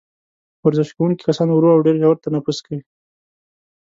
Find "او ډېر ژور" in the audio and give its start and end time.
1.73-2.15